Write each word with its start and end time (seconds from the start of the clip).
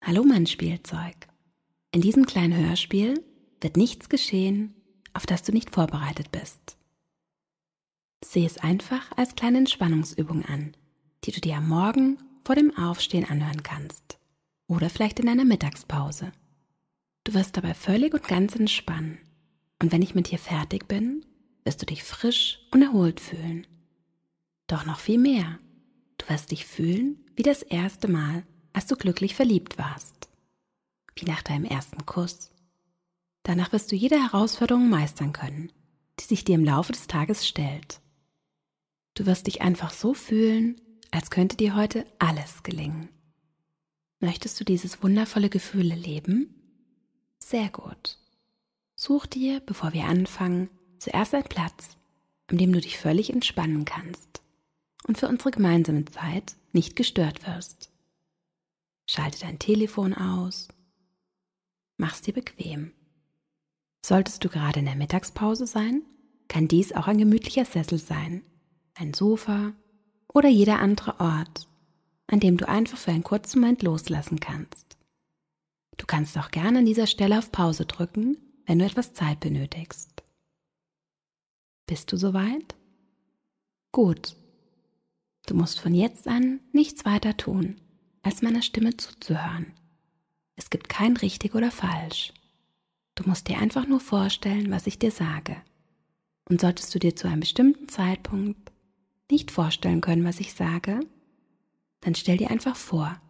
Hallo 0.00 0.22
mein 0.22 0.46
Spielzeug. 0.46 1.28
In 1.90 2.00
diesem 2.00 2.24
kleinen 2.24 2.56
Hörspiel 2.56 3.22
wird 3.60 3.76
nichts 3.76 4.08
geschehen, 4.08 4.74
auf 5.12 5.26
das 5.26 5.42
du 5.42 5.52
nicht 5.52 5.74
vorbereitet 5.74 6.32
bist. 6.32 6.78
Sehe 8.24 8.46
es 8.46 8.58
einfach 8.58 9.10
als 9.16 9.34
kleine 9.34 9.58
Entspannungsübung 9.58 10.44
an, 10.44 10.76
die 11.24 11.32
du 11.32 11.40
dir 11.40 11.56
am 11.56 11.68
Morgen 11.68 12.16
vor 12.44 12.54
dem 12.54 12.74
Aufstehen 12.78 13.24
anhören 13.24 13.62
kannst 13.62 14.18
oder 14.66 14.88
vielleicht 14.88 15.20
in 15.20 15.28
einer 15.28 15.44
Mittagspause. 15.44 16.32
Du 17.24 17.34
wirst 17.34 17.56
dabei 17.56 17.74
völlig 17.74 18.14
und 18.14 18.26
ganz 18.26 18.56
entspannen 18.56 19.18
und 19.82 19.92
wenn 19.92 20.02
ich 20.02 20.14
mit 20.14 20.30
dir 20.30 20.38
fertig 20.38 20.88
bin, 20.88 21.26
wirst 21.64 21.82
du 21.82 21.86
dich 21.86 22.02
frisch 22.02 22.60
und 22.70 22.82
erholt 22.82 23.20
fühlen. 23.20 23.66
Doch 24.68 24.86
noch 24.86 25.00
viel 25.00 25.18
mehr. 25.18 25.58
Du 26.16 26.28
wirst 26.28 26.50
dich 26.50 26.64
fühlen 26.64 27.24
wie 27.36 27.42
das 27.42 27.62
erste 27.62 28.08
Mal, 28.08 28.44
als 28.72 28.86
du 28.86 28.96
glücklich 28.96 29.34
verliebt 29.34 29.78
warst. 29.78 30.28
Wie 31.16 31.26
nach 31.26 31.42
deinem 31.42 31.64
ersten 31.64 32.06
Kuss. 32.06 32.50
Danach 33.42 33.72
wirst 33.72 33.90
du 33.90 33.96
jede 33.96 34.20
Herausforderung 34.20 34.88
meistern 34.88 35.32
können, 35.32 35.72
die 36.20 36.24
sich 36.24 36.44
dir 36.44 36.54
im 36.54 36.64
Laufe 36.64 36.92
des 36.92 37.06
Tages 37.06 37.46
stellt. 37.46 38.00
Du 39.14 39.26
wirst 39.26 39.46
dich 39.46 39.62
einfach 39.62 39.90
so 39.90 40.14
fühlen, 40.14 40.80
als 41.10 41.30
könnte 41.30 41.56
dir 41.56 41.74
heute 41.74 42.06
alles 42.18 42.62
gelingen. 42.62 43.08
Möchtest 44.20 44.60
du 44.60 44.64
dieses 44.64 45.02
wundervolle 45.02 45.48
Gefühl 45.48 45.90
erleben? 45.90 46.54
Sehr 47.38 47.68
gut. 47.68 48.18
Such 48.96 49.26
dir, 49.26 49.60
bevor 49.60 49.92
wir 49.92 50.04
anfangen, 50.04 50.70
zuerst 50.98 51.34
einen 51.34 51.44
Platz, 51.44 51.96
an 52.48 52.58
dem 52.58 52.72
du 52.72 52.80
dich 52.80 52.98
völlig 52.98 53.32
entspannen 53.32 53.84
kannst 53.84 54.42
und 55.06 55.18
für 55.18 55.28
unsere 55.28 55.52
gemeinsame 55.52 56.04
Zeit 56.04 56.56
nicht 56.72 56.96
gestört 56.96 57.46
wirst. 57.46 57.90
Schalte 59.10 59.40
dein 59.40 59.58
Telefon 59.58 60.12
aus. 60.12 60.68
Mach's 61.96 62.20
dir 62.20 62.34
bequem. 62.34 62.92
Solltest 64.04 64.44
du 64.44 64.48
gerade 64.48 64.80
in 64.80 64.84
der 64.84 64.96
Mittagspause 64.96 65.66
sein, 65.66 66.02
kann 66.46 66.68
dies 66.68 66.92
auch 66.92 67.06
ein 67.06 67.18
gemütlicher 67.18 67.64
Sessel 67.64 67.98
sein, 67.98 68.42
ein 68.94 69.14
Sofa 69.14 69.72
oder 70.32 70.48
jeder 70.48 70.78
andere 70.78 71.20
Ort, 71.20 71.68
an 72.26 72.40
dem 72.40 72.56
du 72.56 72.68
einfach 72.68 72.98
für 72.98 73.10
einen 73.10 73.24
kurzen 73.24 73.60
Moment 73.60 73.82
loslassen 73.82 74.40
kannst. 74.40 74.98
Du 75.96 76.06
kannst 76.06 76.36
auch 76.38 76.50
gerne 76.50 76.78
an 76.80 76.86
dieser 76.86 77.06
Stelle 77.06 77.38
auf 77.38 77.50
Pause 77.50 77.86
drücken, 77.86 78.36
wenn 78.66 78.78
du 78.78 78.84
etwas 78.84 79.14
Zeit 79.14 79.40
benötigst. 79.40 80.22
Bist 81.86 82.12
du 82.12 82.16
soweit? 82.16 82.76
Gut. 83.92 84.36
Du 85.46 85.54
musst 85.54 85.80
von 85.80 85.94
jetzt 85.94 86.28
an 86.28 86.60
nichts 86.72 87.06
weiter 87.06 87.36
tun, 87.36 87.80
als 88.22 88.42
meiner 88.42 88.62
Stimme 88.62 88.96
zuzuhören. 88.96 89.72
Es 90.56 90.70
gibt 90.70 90.88
kein 90.88 91.16
richtig 91.16 91.54
oder 91.54 91.70
falsch. 91.70 92.32
Du 93.14 93.28
musst 93.28 93.48
dir 93.48 93.58
einfach 93.58 93.86
nur 93.86 94.00
vorstellen, 94.00 94.70
was 94.70 94.86
ich 94.86 94.98
dir 94.98 95.10
sage. 95.10 95.56
Und 96.48 96.60
solltest 96.60 96.94
du 96.94 96.98
dir 96.98 97.14
zu 97.14 97.28
einem 97.28 97.40
bestimmten 97.40 97.88
Zeitpunkt 97.88 98.72
nicht 99.30 99.50
vorstellen 99.50 100.00
können, 100.00 100.24
was 100.24 100.40
ich 100.40 100.52
sage, 100.54 101.00
dann 102.00 102.14
stell 102.14 102.36
dir 102.36 102.50
einfach 102.50 102.76
vor, 102.76 103.20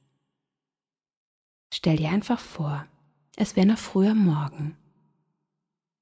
Stell 1.71 1.97
dir 1.97 2.09
einfach 2.09 2.39
vor, 2.39 2.87
es 3.35 3.55
wäre 3.55 3.67
noch 3.67 3.77
früher 3.77 4.15
Morgen. 4.15 4.75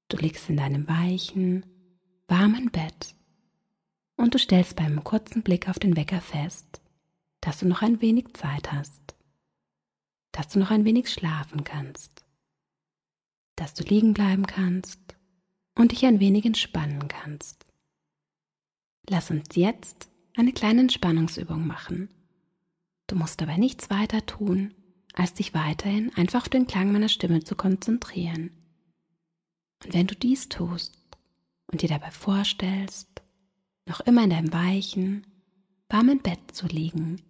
Du 0.08 0.16
liegst 0.16 0.48
in 0.48 0.56
deinem 0.56 0.88
weichen, 0.88 1.66
warmen 2.26 2.70
Bett 2.70 3.14
und 4.16 4.32
du 4.32 4.38
stellst 4.38 4.76
beim 4.76 5.04
kurzen 5.04 5.42
Blick 5.42 5.68
auf 5.68 5.78
den 5.78 5.94
Wecker 5.94 6.22
fest, 6.22 6.80
dass 7.42 7.58
du 7.58 7.68
noch 7.68 7.82
ein 7.82 8.00
wenig 8.00 8.32
Zeit 8.32 8.72
hast, 8.72 9.14
dass 10.32 10.48
du 10.48 10.58
noch 10.58 10.70
ein 10.70 10.86
wenig 10.86 11.10
schlafen 11.10 11.64
kannst, 11.64 12.24
dass 13.60 13.74
du 13.74 13.82
liegen 13.84 14.14
bleiben 14.14 14.46
kannst 14.46 15.00
und 15.74 15.92
dich 15.92 16.06
ein 16.06 16.20
wenig 16.20 16.44
entspannen 16.44 17.08
kannst. 17.08 17.66
Lass 19.08 19.30
uns 19.30 19.54
jetzt 19.54 20.08
eine 20.36 20.52
kleine 20.52 20.82
Entspannungsübung 20.82 21.66
machen. 21.66 22.08
Du 23.06 23.16
musst 23.16 23.40
dabei 23.40 23.56
nichts 23.56 23.90
weiter 23.90 24.24
tun, 24.26 24.74
als 25.14 25.34
dich 25.34 25.54
weiterhin 25.54 26.14
einfach 26.14 26.42
auf 26.42 26.48
den 26.48 26.66
Klang 26.66 26.92
meiner 26.92 27.08
Stimme 27.08 27.42
zu 27.42 27.56
konzentrieren. 27.56 28.50
Und 29.84 29.94
wenn 29.94 30.06
du 30.06 30.14
dies 30.14 30.48
tust 30.48 30.96
und 31.66 31.82
dir 31.82 31.88
dabei 31.88 32.10
vorstellst, 32.10 33.22
noch 33.86 34.00
immer 34.00 34.24
in 34.24 34.30
deinem 34.30 34.52
weichen, 34.52 35.26
warmen 35.88 36.20
Bett 36.20 36.40
zu 36.52 36.66
liegen, 36.66 37.22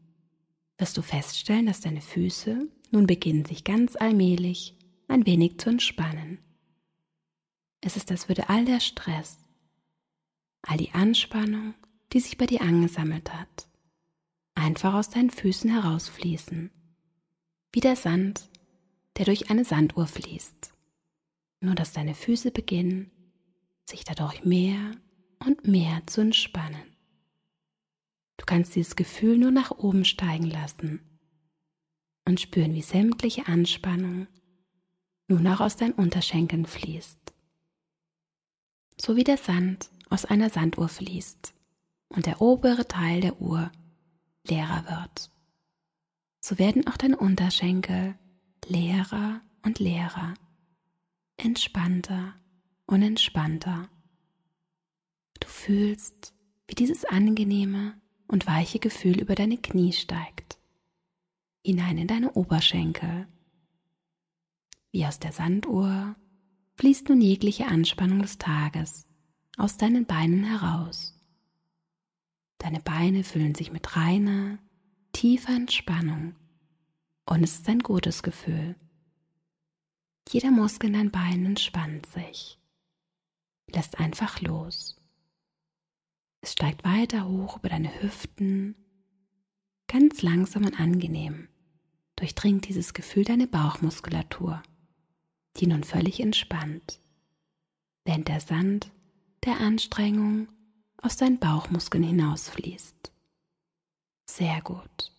wirst 0.77 0.97
du 0.97 1.03
feststellen, 1.03 1.67
dass 1.67 1.81
deine 1.81 2.01
Füße 2.01 2.69
nun 2.91 3.07
beginnen 3.07 3.45
sich 3.45 3.65
ganz 3.65 3.97
allmählich 3.97 4.78
ein 5.09 5.27
wenig 5.27 5.59
zu 5.59 5.71
entspannen. 5.71 6.39
Es 7.81 7.97
ist, 7.97 8.11
als 8.11 8.29
würde 8.29 8.49
all 8.49 8.65
der 8.65 8.81
Stress, 8.81 9.39
all 10.63 10.77
die 10.77 10.93
Anspannung, 10.93 11.75
die 12.13 12.21
sich 12.21 12.39
bei 12.39 12.47
dir 12.47 12.61
angesammelt 12.61 13.33
hat, 13.33 13.69
einfach 14.55 14.95
aus 14.95 15.11
deinen 15.11 15.31
Füßen 15.31 15.71
herausfließen, 15.71 16.71
wie 17.73 17.81
der 17.81 17.97
Sand, 17.97 18.49
der 19.17 19.25
durch 19.25 19.51
eine 19.51 19.65
Sanduhr 19.65 20.07
fließt. 20.07 20.73
Nur 21.61 21.75
dass 21.75 21.93
deine 21.93 22.15
Füße 22.15 22.53
beginnen, 22.53 23.11
sich 23.85 24.05
dadurch 24.05 24.45
mehr 24.45 24.93
und 25.45 25.67
mehr 25.67 26.03
zu 26.07 26.21
entspannen. 26.21 26.97
Du 28.37 28.45
kannst 28.47 28.77
dieses 28.77 28.95
Gefühl 28.95 29.39
nur 29.39 29.51
nach 29.51 29.73
oben 29.73 30.05
steigen 30.05 30.49
lassen 30.49 31.01
und 32.25 32.41
spüren, 32.41 32.75
wie 32.75 32.83
sämtliche 32.83 33.49
Anspannung 33.49 34.29
nun 35.29 35.47
auch 35.47 35.61
aus 35.61 35.77
deinen 35.77 35.93
Unterschenkeln 35.93 36.67
fließt. 36.67 37.19
So 38.97 39.15
wie 39.15 39.25
der 39.25 39.37
Sand 39.37 39.91
aus 40.11 40.25
einer 40.25 40.51
Sanduhr 40.51 40.89
fließt 40.89 41.55
und 42.09 42.27
der 42.27 42.41
obere 42.41 42.89
Teil 42.89 43.21
der 43.21 43.41
Uhr 43.41 43.71
leerer 44.47 44.85
wird. 44.87 45.31
So 46.41 46.59
werden 46.59 46.87
auch 46.87 46.97
deine 46.97 47.19
Unterschenkel 47.19 48.17
leerer 48.67 49.43
und 49.63 49.79
leerer, 49.79 50.35
entspannter 51.37 52.35
und 52.87 53.03
entspannter. 53.03 53.89
Du 55.41 55.49
fühlst, 55.49 56.35
wie 56.67 56.75
dieses 56.75 57.05
angenehme 57.05 58.01
und 58.27 58.47
weiche 58.47 58.79
Gefühl 58.79 59.21
über 59.21 59.35
deine 59.35 59.59
Knie 59.59 59.93
steigt, 59.93 60.59
hinein 61.65 61.99
in 61.99 62.07
deine 62.07 62.33
Oberschenkel, 62.33 63.27
wie 64.93 65.07
aus 65.07 65.19
der 65.19 65.33
Sanduhr 65.33 66.17
fließt 66.77 67.09
nun 67.09 67.21
jegliche 67.21 67.67
Anspannung 67.67 68.23
des 68.23 68.39
Tages 68.39 69.07
aus 69.57 69.77
deinen 69.77 70.07
Beinen 70.07 70.45
heraus. 70.45 71.15
Deine 72.59 72.81
Beine 72.81 73.25
fühlen 73.25 73.55
sich 73.55 73.73
mit 73.73 73.97
reiner, 73.97 74.59
tiefer 75.13 75.55
Entspannung 75.55 76.37
und 77.27 77.43
es 77.43 77.57
ist 77.57 77.69
ein 77.69 77.81
gutes 77.81 78.23
Gefühl. 78.23 78.77
Jeder 80.29 80.51
Muskel 80.51 80.89
in 80.89 80.93
deinen 80.95 81.11
Beinen 81.11 81.47
entspannt 81.47 82.07
sich. 82.07 82.59
Lässt 83.71 83.99
einfach 83.99 84.41
los. 84.41 84.97
Es 86.41 86.53
steigt 86.53 86.85
weiter 86.85 87.29
hoch 87.29 87.59
über 87.59 87.69
deine 87.69 88.03
Hüften, 88.03 88.77
ganz 89.89 90.23
langsam 90.23 90.65
und 90.65 90.79
angenehm 90.79 91.49
durchdringt 92.19 92.69
dieses 92.69 92.95
Gefühl 92.95 93.25
deine 93.25 93.47
Bauchmuskulatur, 93.47 94.63
die 95.57 95.67
nun 95.67 95.85
völlig 95.85 96.21
entspannt, 96.21 97.01
während 98.05 98.29
der 98.29 98.41
Sand 98.41 98.93
der 99.45 99.59
Anstrengung 99.61 100.49
aus 101.01 101.17
deinen 101.17 101.39
Bauchmuskeln 101.39 102.05
hinausfließt. 102.05 103.13
Sehr 104.27 104.61
gut. 104.63 105.13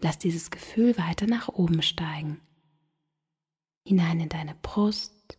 Lass 0.00 0.18
dieses 0.18 0.50
Gefühl 0.50 0.98
weiter 0.98 1.26
nach 1.26 1.48
oben 1.48 1.82
steigen, 1.82 2.40
hinein 3.86 4.20
in 4.20 4.28
deine 4.28 4.54
Brust 4.54 5.38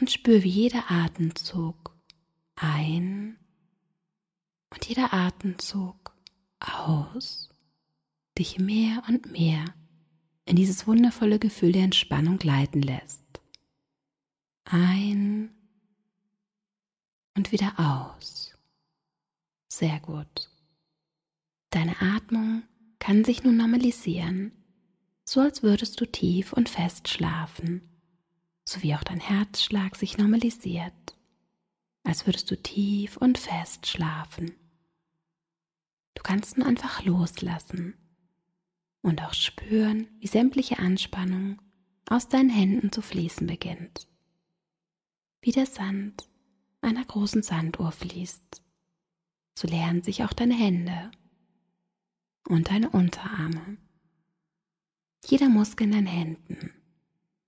und 0.00 0.10
spür, 0.10 0.42
wie 0.42 0.48
jeder 0.48 0.90
Atemzug 0.90 1.96
ein 2.56 3.38
und 4.70 4.86
jeder 4.86 5.12
Atemzug 5.12 6.14
aus 6.60 7.48
dich 8.38 8.58
mehr 8.58 9.02
und 9.08 9.32
mehr 9.32 9.64
in 10.50 10.56
dieses 10.56 10.88
wundervolle 10.88 11.38
Gefühl 11.38 11.70
der 11.70 11.84
Entspannung 11.84 12.36
gleiten 12.36 12.82
lässt. 12.82 13.22
Ein 14.64 15.54
und 17.36 17.52
wieder 17.52 17.72
aus. 17.78 18.52
Sehr 19.68 20.00
gut. 20.00 20.50
Deine 21.70 21.94
Atmung 22.00 22.64
kann 22.98 23.22
sich 23.22 23.44
nun 23.44 23.56
normalisieren, 23.56 24.50
so 25.24 25.40
als 25.40 25.62
würdest 25.62 26.00
du 26.00 26.06
tief 26.06 26.52
und 26.52 26.68
fest 26.68 27.06
schlafen, 27.06 27.88
sowie 28.64 28.96
auch 28.96 29.04
dein 29.04 29.20
Herzschlag 29.20 29.94
sich 29.94 30.18
normalisiert, 30.18 31.16
als 32.02 32.26
würdest 32.26 32.50
du 32.50 32.60
tief 32.60 33.16
und 33.16 33.38
fest 33.38 33.86
schlafen. 33.86 34.50
Du 36.14 36.24
kannst 36.24 36.58
nun 36.58 36.66
einfach 36.66 37.04
loslassen 37.04 37.94
und 39.02 39.22
auch 39.22 39.34
spüren, 39.34 40.08
wie 40.18 40.26
sämtliche 40.26 40.78
Anspannung 40.78 41.60
aus 42.08 42.28
deinen 42.28 42.50
Händen 42.50 42.92
zu 42.92 43.02
fließen 43.02 43.46
beginnt. 43.46 44.08
Wie 45.42 45.52
der 45.52 45.66
Sand 45.66 46.28
einer 46.82 47.04
großen 47.04 47.42
Sanduhr 47.42 47.92
fließt, 47.92 48.62
so 49.58 49.68
leeren 49.68 50.02
sich 50.02 50.24
auch 50.24 50.32
deine 50.32 50.54
Hände 50.54 51.10
und 52.48 52.68
deine 52.68 52.90
Unterarme. 52.90 53.78
Jeder 55.24 55.48
Muskel 55.48 55.84
in 55.86 55.92
deinen 55.92 56.06
Händen 56.06 56.72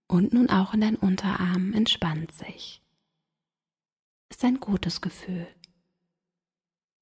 und 0.09 0.33
nun 0.33 0.51
auch 0.51 0.75
in 0.75 0.81
deinen 0.83 0.97
Unterarmen 0.97 1.75
entspannt 1.75 2.33
sich. 2.33 2.83
Ist 4.29 4.45
ein 4.45 4.61
gutes 4.61 5.01
Gefühl, 5.01 5.47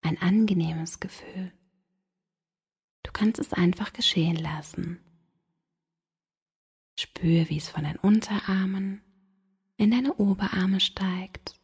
ein 0.03 0.21
angenehmes 0.21 1.01
Gefühl. 1.01 1.53
Du 3.03 3.13
kannst 3.13 3.41
es 3.41 3.53
einfach 3.53 3.93
geschehen 3.93 4.37
lassen. 4.37 5.01
Spür, 6.99 7.49
wie 7.49 7.57
es 7.57 7.69
von 7.69 7.85
deinen 7.85 7.99
Unterarmen 7.99 9.03
in 9.77 9.91
deine 9.91 10.15
Oberarme 10.15 10.81
steigt 10.81 11.59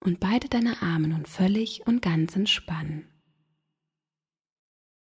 und 0.00 0.20
beide 0.20 0.48
deine 0.48 0.80
Arme 0.80 1.08
nun 1.08 1.26
völlig 1.26 1.86
und 1.86 2.00
ganz 2.00 2.34
entspannen. 2.34 3.06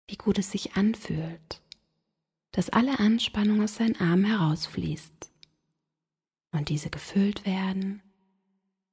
Wie 0.08 0.16
gut 0.16 0.38
es 0.38 0.50
sich 0.50 0.76
anfühlt, 0.76 1.62
dass 2.50 2.70
alle 2.70 2.98
Anspannung 2.98 3.62
aus 3.62 3.76
deinen 3.76 3.96
Armen 3.96 4.25
herausfließt 4.25 5.32
und 6.50 6.68
diese 6.68 6.90
gefüllt 6.90 7.46
werden 7.46 8.02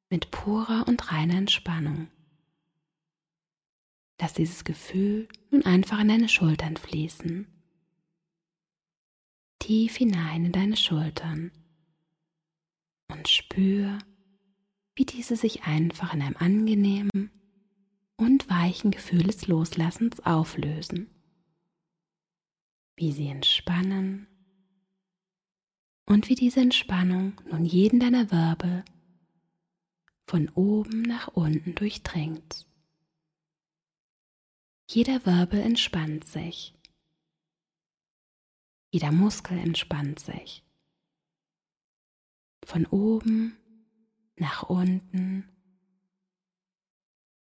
mit 0.10 0.32
purer 0.32 0.88
und 0.88 1.12
reiner 1.12 1.36
Entspannung. 1.36 2.10
Lass 4.20 4.34
dieses 4.34 4.66
Gefühl 4.66 5.28
nun 5.50 5.64
einfach 5.66 6.00
in 6.00 6.10
deine 6.10 6.28
Schultern 6.28 6.76
fließen. 6.76 7.48
Tief 9.60 9.96
hinein 9.96 10.46
in 10.46 10.52
deine 10.52 10.76
Schultern 10.76 11.52
und 13.10 13.28
spür, 13.28 13.98
wie 14.96 15.06
diese 15.06 15.36
sich 15.36 15.64
einfach 15.64 16.14
in 16.14 16.22
einem 16.22 16.36
angenehmen 16.38 17.32
und 18.18 18.50
weichen 18.50 18.92
Gefühl 18.92 19.24
des 19.24 19.48
Loslassens 19.48 20.20
auflösen. 20.22 21.10
Wie 22.98 23.14
sie 23.14 23.28
entspannen 23.28 24.28
und 26.06 26.28
wie 26.28 26.36
diese 26.36 26.60
Entspannung 26.60 27.40
nun 27.50 27.64
jeden 27.64 28.02
deiner 28.02 28.32
Wirbel 28.32 28.84
von 30.28 30.50
oben 30.50 31.04
nach 31.04 31.30
unten 31.30 31.76
durchdringt. 31.76 32.69
Jeder 34.92 35.24
Wirbel 35.24 35.60
entspannt 35.60 36.26
sich. 36.26 36.74
Jeder 38.92 39.12
Muskel 39.12 39.60
entspannt 39.60 40.20
sich. 40.20 40.64
Von 42.66 42.88
oben 42.88 43.56
nach 44.36 44.64
unten 44.64 45.48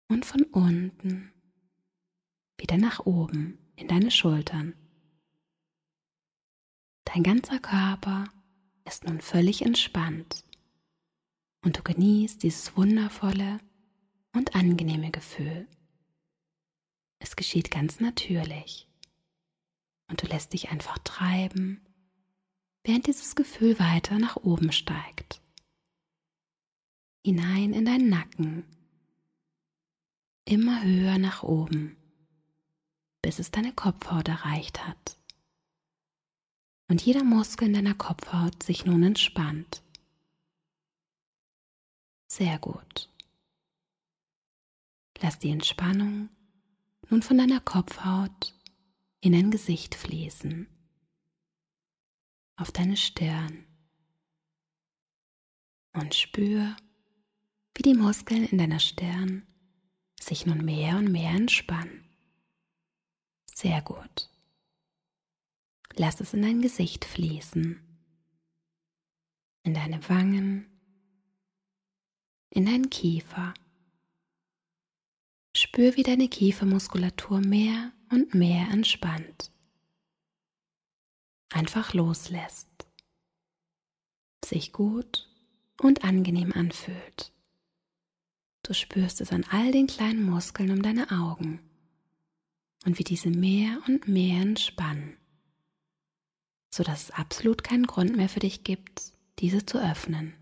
und 0.10 0.28
von 0.28 0.44
unten 0.44 1.34
wieder 2.60 2.78
nach 2.78 3.00
oben 3.08 3.58
in 3.78 3.88
deine 3.88 4.12
Schultern. 4.12 4.76
Dein 7.06 7.24
ganzer 7.24 7.58
Körper 7.58 8.26
ist 8.86 9.06
nun 9.06 9.22
völlig 9.22 9.64
entspannt 9.64 10.46
und 11.66 11.80
du 11.80 11.82
genießt 11.82 12.44
dieses 12.44 12.78
wundervolle 12.78 13.60
und 14.34 14.54
angenehme 14.54 15.10
Gefühl. 15.10 15.68
Es 17.24 17.38
geschieht 17.38 17.72
ganz 17.72 18.02
natürlich. 18.02 18.86
Und 20.10 20.22
du 20.22 20.28
lässt 20.28 20.52
dich 20.52 20.70
einfach 20.70 20.98
treiben, 21.00 21.82
während 22.84 23.08
dieses 23.08 23.36
Gefühl 23.36 23.80
weiter 23.80 24.20
nach 24.20 24.36
oben 24.36 24.74
steigt. 24.74 25.42
Hinein 27.26 27.72
in 27.72 27.86
deinen 27.86 28.10
Nacken. 28.10 28.66
Immer 30.44 30.84
höher 30.84 31.18
nach 31.18 31.44
oben, 31.44 31.96
bis 33.22 33.40
es 33.40 33.52
deine 33.52 33.72
Kopfhaut 33.72 34.28
erreicht 34.28 34.86
hat. 34.86 35.18
Und 36.90 37.02
jeder 37.02 37.24
Muskel 37.24 37.70
in 37.70 37.74
deiner 37.74 37.96
Kopfhaut 37.96 38.62
sich 38.62 38.84
nun 38.86 39.02
entspannt. 39.02 39.82
Sehr 42.28 42.60
gut. 42.60 43.10
Lass 45.22 45.40
die 45.40 45.52
Entspannung 45.52 46.28
nun 47.14 47.22
von 47.22 47.38
deiner 47.38 47.60
Kopfhaut 47.60 48.60
in 49.22 49.34
dein 49.34 49.52
Gesicht 49.52 49.94
fließen, 49.94 50.68
auf 52.56 52.72
deine 52.72 52.98
Stirn. 52.98 53.68
Und 55.94 56.16
spür, 56.16 56.76
wie 57.76 57.84
die 57.84 57.94
Muskeln 57.94 58.46
in 58.46 58.58
deiner 58.58 58.80
Stirn 58.80 59.46
sich 60.20 60.48
nun 60.48 60.66
mehr 60.66 60.98
und 60.98 61.12
mehr 61.12 61.30
entspannen. 61.30 62.04
Sehr 63.54 63.84
gut. 63.84 64.32
Lass 65.96 66.20
es 66.20 66.34
in 66.34 66.42
dein 66.42 66.64
Gesicht 66.64 67.06
fließen, 67.06 67.80
in 69.62 69.74
deine 69.76 70.10
Wangen, 70.10 70.66
in 72.50 72.66
deinen 72.66 72.90
Kiefer 72.90 73.54
Spür, 75.56 75.96
wie 75.96 76.04
deine 76.04 76.28
Kiefermuskulatur 76.28 77.40
mehr 77.40 77.92
und 78.10 78.34
mehr 78.34 78.70
entspannt. 78.72 79.52
Einfach 81.52 81.94
loslässt. 81.94 82.68
Sich 84.44 84.74
gut 84.74 85.30
und 85.80 86.04
angenehm 86.04 86.52
anfühlt. 86.54 87.32
Du 88.64 88.74
spürst 88.74 89.22
es 89.22 89.32
an 89.32 89.46
all 89.52 89.72
den 89.72 89.88
kleinen 89.88 90.24
Muskeln 90.28 90.72
um 90.72 90.82
deine 90.82 91.12
Augen 91.12 91.60
und 92.86 92.98
wie 92.98 93.04
diese 93.04 93.30
mehr 93.30 93.80
und 93.88 94.08
mehr 94.08 94.42
entspannen, 94.42 95.18
sodass 96.74 97.04
es 97.04 97.12
absolut 97.12 97.64
keinen 97.64 97.86
Grund 97.86 98.16
mehr 98.16 98.30
für 98.30 98.40
dich 98.40 98.64
gibt, 98.64 99.14
diese 99.40 99.66
zu 99.66 99.78
öffnen. 99.78 100.34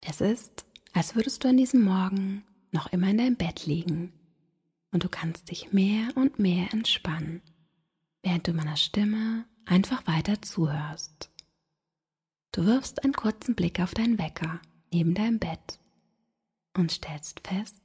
Es 0.00 0.20
ist, 0.20 0.66
als 0.92 1.14
würdest 1.14 1.42
du 1.42 1.48
an 1.48 1.56
diesem 1.56 1.82
Morgen 1.82 2.44
noch 2.72 2.92
immer 2.92 3.08
in 3.08 3.18
deinem 3.18 3.36
Bett 3.36 3.66
liegen 3.66 4.12
und 4.90 5.04
du 5.04 5.08
kannst 5.08 5.50
dich 5.50 5.72
mehr 5.72 6.08
und 6.16 6.38
mehr 6.38 6.72
entspannen, 6.72 7.42
während 8.22 8.46
du 8.46 8.52
meiner 8.52 8.76
Stimme 8.76 9.46
einfach 9.64 10.06
weiter 10.06 10.42
zuhörst. 10.42 11.30
Du 12.52 12.66
wirfst 12.66 13.02
einen 13.04 13.14
kurzen 13.14 13.54
Blick 13.54 13.80
auf 13.80 13.94
deinen 13.94 14.18
Wecker 14.18 14.60
neben 14.92 15.14
deinem 15.14 15.38
Bett 15.38 15.78
und 16.76 16.92
stellst 16.92 17.46
fest, 17.46 17.80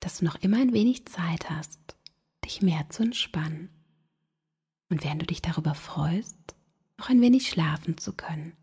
dass 0.00 0.18
du 0.18 0.24
noch 0.24 0.36
immer 0.36 0.58
ein 0.58 0.72
wenig 0.72 1.06
Zeit 1.06 1.50
hast, 1.50 1.96
dich 2.44 2.62
mehr 2.62 2.88
zu 2.90 3.04
entspannen. 3.04 3.70
Und 4.88 5.04
während 5.04 5.22
du 5.22 5.26
dich 5.26 5.42
darüber 5.42 5.74
freust, 5.74 6.54
noch 6.98 7.10
ein 7.10 7.20
wenig 7.20 7.48
schlafen 7.48 7.98
zu 7.98 8.12
können, 8.12 8.56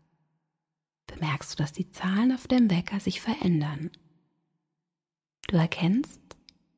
bemerkst 1.06 1.52
du, 1.52 1.62
dass 1.62 1.72
die 1.72 1.90
Zahlen 1.90 2.32
auf 2.32 2.46
dem 2.46 2.70
Wecker 2.70 3.00
sich 3.00 3.20
verändern. 3.20 3.90
Du 5.46 5.56
erkennst, 5.56 6.20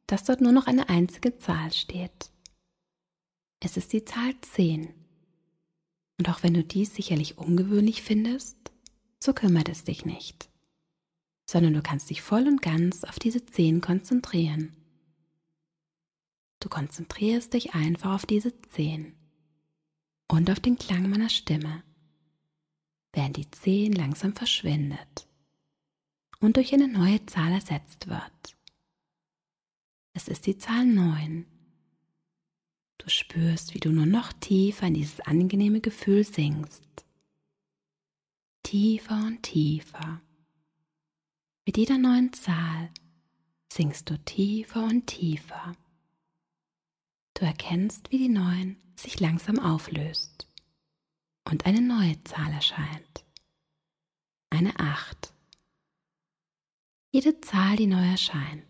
dass 0.06 0.24
dort 0.24 0.40
nur 0.40 0.52
noch 0.52 0.66
eine 0.66 0.88
einzige 0.88 1.38
Zahl 1.38 1.72
steht. 1.72 2.30
Es 3.60 3.76
ist 3.76 3.92
die 3.92 4.04
Zahl 4.04 4.34
10. 4.40 4.92
Und 6.18 6.28
auch 6.28 6.42
wenn 6.42 6.54
du 6.54 6.64
dies 6.64 6.94
sicherlich 6.94 7.38
ungewöhnlich 7.38 8.02
findest, 8.02 8.56
so 9.22 9.32
kümmert 9.32 9.68
es 9.68 9.84
dich 9.84 10.04
nicht, 10.04 10.50
sondern 11.48 11.74
du 11.74 11.82
kannst 11.82 12.10
dich 12.10 12.22
voll 12.22 12.46
und 12.46 12.62
ganz 12.62 13.04
auf 13.04 13.18
diese 13.18 13.44
10 13.44 13.80
konzentrieren. 13.80 14.76
Du 16.60 16.68
konzentrierst 16.68 17.52
dich 17.52 17.74
einfach 17.74 18.14
auf 18.14 18.26
diese 18.26 18.60
10 18.60 19.14
und 20.28 20.50
auf 20.50 20.60
den 20.60 20.76
Klang 20.76 21.08
meiner 21.08 21.28
Stimme, 21.28 21.82
während 23.12 23.36
die 23.36 23.50
10 23.50 23.92
langsam 23.92 24.34
verschwindet 24.34 25.28
und 26.40 26.56
durch 26.56 26.72
eine 26.72 26.88
neue 26.88 27.24
Zahl 27.26 27.52
ersetzt 27.52 28.08
wird. 28.08 28.55
Es 30.16 30.28
ist 30.28 30.46
die 30.46 30.56
Zahl 30.56 30.86
9. 30.86 31.44
Du 32.96 33.10
spürst, 33.10 33.74
wie 33.74 33.80
du 33.80 33.90
nur 33.90 34.06
noch 34.06 34.32
tiefer 34.32 34.86
in 34.86 34.94
dieses 34.94 35.20
angenehme 35.20 35.82
Gefühl 35.82 36.24
sinkst. 36.24 37.04
Tiefer 38.62 39.18
und 39.26 39.42
tiefer. 39.42 40.22
Mit 41.66 41.76
jeder 41.76 41.98
neuen 41.98 42.32
Zahl 42.32 42.90
sinkst 43.70 44.08
du 44.08 44.18
tiefer 44.24 44.84
und 44.84 45.06
tiefer. 45.06 45.76
Du 47.34 47.44
erkennst, 47.44 48.10
wie 48.10 48.16
die 48.16 48.30
Neun 48.30 48.78
sich 48.98 49.20
langsam 49.20 49.58
auflöst 49.58 50.50
und 51.44 51.66
eine 51.66 51.82
neue 51.82 52.24
Zahl 52.24 52.52
erscheint. 52.52 53.26
Eine 54.48 54.80
Acht. 54.80 55.34
Jede 57.12 57.38
Zahl, 57.42 57.76
die 57.76 57.86
neu 57.86 58.02
erscheint, 58.02 58.64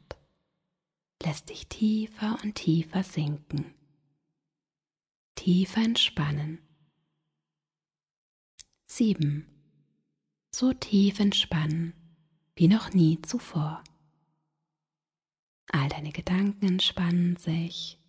lässt 1.27 1.51
dich 1.51 1.67
tiefer 1.69 2.39
und 2.43 2.55
tiefer 2.55 3.03
sinken 3.03 3.75
tiefer 5.47 5.83
entspannen. 5.83 6.59
7. 8.89 9.47
So 10.51 10.73
tief 10.73 11.21
entspannen 11.21 11.93
wie 12.57 12.67
noch 12.67 12.93
nie 12.93 13.23
zuvor. 13.23 13.85
All 15.71 15.89
deine 15.89 16.11
Gedanken 16.11 16.67
entspannen 16.67 17.37
sich 17.37 18.01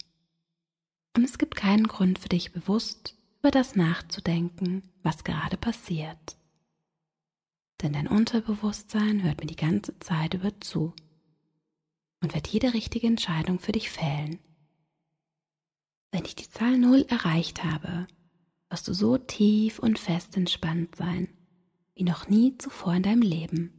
und 1.15 1.23
es 1.23 1.37
gibt 1.37 1.55
keinen 1.55 1.87
Grund 1.87 2.17
für 2.17 2.29
dich 2.29 2.53
bewusst 2.53 3.15
über 3.39 3.51
das 3.51 3.75
nachzudenken, 3.75 4.81
was 5.03 5.23
gerade 5.23 5.57
passiert. 5.57 6.37
Denn 7.83 7.93
dein 7.93 8.07
Unterbewusstsein 8.07 9.21
hört 9.21 9.41
mir 9.41 9.47
die 9.47 9.55
ganze 9.55 9.99
Zeit 9.99 10.33
über 10.33 10.59
zu 10.59 10.95
und 12.21 12.33
wird 12.33 12.47
jede 12.47 12.73
richtige 12.73 13.07
Entscheidung 13.07 13.59
für 13.59 13.71
dich 13.71 13.89
fällen. 13.89 14.39
Wenn 16.11 16.25
ich 16.25 16.35
die 16.35 16.49
Zahl 16.49 16.77
0 16.77 17.05
erreicht 17.09 17.63
habe, 17.63 18.07
wirst 18.69 18.87
du 18.87 18.93
so 18.93 19.17
tief 19.17 19.79
und 19.79 19.99
fest 19.99 20.35
entspannt 20.35 20.95
sein, 20.95 21.29
wie 21.95 22.03
noch 22.03 22.27
nie 22.27 22.57
zuvor 22.57 22.95
in 22.95 23.03
deinem 23.03 23.21
Leben. 23.21 23.73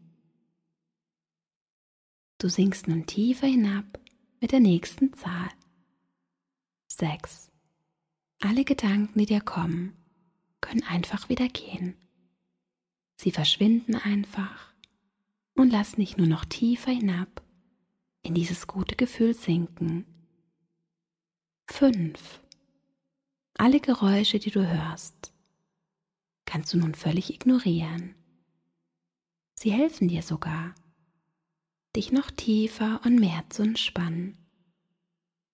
Du 2.38 2.48
sinkst 2.48 2.86
nun 2.86 3.06
tiefer 3.06 3.46
hinab 3.46 3.98
mit 4.40 4.52
der 4.52 4.60
nächsten 4.60 5.12
Zahl. 5.12 5.48
6. 6.88 7.50
Alle 8.40 8.64
Gedanken, 8.64 9.18
die 9.18 9.26
dir 9.26 9.40
kommen, 9.40 9.96
können 10.60 10.84
einfach 10.84 11.28
wieder 11.28 11.48
gehen. 11.48 11.96
Sie 13.16 13.32
verschwinden 13.32 13.96
einfach 13.96 14.72
und 15.54 15.70
lass 15.70 15.92
dich 15.92 16.16
nur 16.16 16.28
noch 16.28 16.44
tiefer 16.44 16.92
hinab 16.92 17.42
in 18.22 18.34
dieses 18.34 18.66
gute 18.66 18.96
Gefühl 18.96 19.34
sinken 19.34 20.04
5. 21.70 22.40
Alle 23.54 23.80
Geräusche, 23.80 24.38
die 24.38 24.50
du 24.50 24.66
hörst, 24.66 25.32
kannst 26.44 26.72
du 26.72 26.78
nun 26.78 26.94
völlig 26.94 27.32
ignorieren. 27.32 28.14
Sie 29.54 29.70
helfen 29.70 30.08
dir 30.08 30.22
sogar, 30.22 30.74
dich 31.94 32.12
noch 32.12 32.30
tiefer 32.30 33.00
und 33.04 33.16
mehr 33.16 33.44
zu 33.50 33.62
entspannen. 33.62 34.38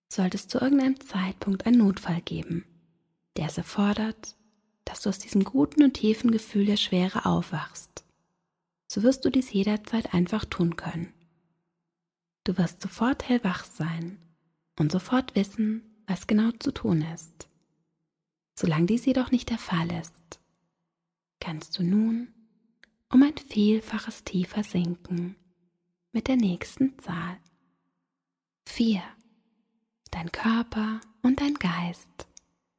Sollte 0.07 0.37
es 0.37 0.47
zu 0.47 0.59
irgendeinem 0.59 0.99
Zeitpunkt 0.99 1.65
einen 1.65 1.79
Notfall 1.79 2.21
geben, 2.21 2.65
der 3.35 3.47
es 3.47 3.57
erfordert, 3.57 4.35
dass 4.85 5.01
du 5.01 5.09
aus 5.09 5.19
diesem 5.19 5.43
guten 5.43 5.83
und 5.83 5.93
tiefen 5.95 6.31
Gefühl 6.31 6.65
der 6.65 6.77
Schwere 6.77 7.25
aufwachst, 7.25 8.05
so 8.87 9.03
wirst 9.03 9.25
du 9.25 9.31
dies 9.31 9.51
jederzeit 9.51 10.13
einfach 10.13 10.45
tun 10.45 10.75
können. 10.75 11.14
Du 12.45 12.57
wirst 12.59 12.79
sofort 12.79 13.27
hellwach 13.27 13.65
sein 13.65 14.19
und 14.77 14.91
sofort 14.91 15.35
wissen, 15.35 15.81
was 16.05 16.27
genau 16.27 16.51
zu 16.51 16.71
tun 16.71 17.01
ist. 17.01 17.49
Solange 18.53 18.85
dies 18.85 19.05
jedoch 19.05 19.31
nicht 19.31 19.49
der 19.49 19.57
Fall 19.57 19.91
ist, 19.91 20.39
kannst 21.39 21.77
du 21.77 21.83
nun 21.83 22.33
um 23.11 23.23
ein 23.23 23.35
Vielfaches 23.35 24.23
tiefer 24.23 24.63
sinken 24.63 25.35
mit 26.11 26.27
der 26.27 26.35
nächsten 26.35 26.97
Zahl. 26.99 27.37
4. 28.67 29.01
Dein 30.11 30.31
Körper 30.31 31.01
und 31.23 31.41
dein 31.41 31.55
Geist 31.55 32.27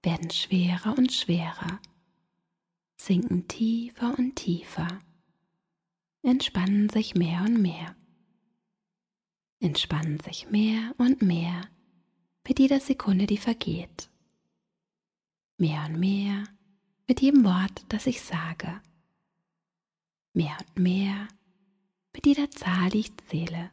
werden 0.05 0.31
schwerer 0.31 0.97
und 0.97 1.13
schwerer, 1.13 1.81
sinken 2.97 3.49
tiefer 3.49 4.17
und 4.17 4.37
tiefer, 4.37 5.01
entspannen 6.23 6.89
sich 6.89 7.17
mehr 7.17 7.41
und 7.41 7.61
mehr, 7.61 7.96
entspannen 9.61 10.21
sich 10.21 10.51
mehr 10.51 10.95
und 10.99 11.23
mehr 11.23 11.69
mit 12.47 12.59
jeder 12.59 12.81
Sekunde, 12.81 13.27
die 13.27 13.39
vergeht. 13.39 14.09
Mehr 15.59 15.85
und 15.87 15.99
mehr 15.99 16.45
mit 17.09 17.21
jedem 17.21 17.45
Wort, 17.45 17.85
das 17.89 18.07
ich 18.07 18.21
sage. 18.21 18.81
Mehr 20.33 20.57
und 20.61 20.79
mehr 20.79 21.29
mit 22.13 22.27
jeder 22.27 22.51
Zahl, 22.51 22.91
die 22.91 23.01
ich 23.01 23.17
zähle. 23.19 23.71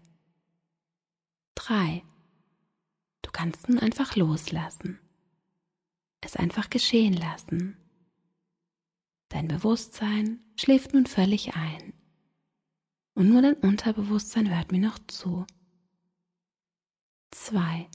Drei. 1.55 2.03
Du 3.21 3.31
kannst 3.31 3.69
nun 3.69 3.79
einfach 3.79 4.15
loslassen. 4.15 4.99
Es 6.21 6.35
einfach 6.35 6.69
geschehen 6.69 7.13
lassen. 7.13 7.77
Dein 9.29 9.47
Bewusstsein 9.47 10.39
schläft 10.55 10.93
nun 10.93 11.05
völlig 11.05 11.55
ein. 11.55 11.93
Und 13.13 13.29
nur 13.29 13.41
dein 13.41 13.55
Unterbewusstsein 13.55 14.55
hört 14.55 14.71
mir 14.71 14.79
noch 14.79 14.99
zu. 15.07 15.45
Zwei. 17.33 17.89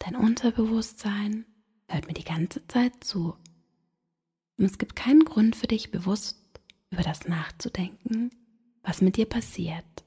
Dein 0.00 0.16
Unterbewusstsein 0.16 1.46
hört 1.88 2.08
mir 2.08 2.14
die 2.14 2.24
ganze 2.24 2.66
Zeit 2.66 3.04
zu. 3.04 3.36
Und 4.56 4.64
es 4.64 4.76
gibt 4.78 4.96
keinen 4.96 5.24
Grund 5.24 5.54
für 5.54 5.68
dich 5.68 5.92
bewusst 5.92 6.38
über 6.90 7.02
das 7.02 7.28
nachzudenken, 7.28 8.32
was 8.82 9.02
mit 9.02 9.16
dir 9.16 9.26
passiert, 9.26 10.04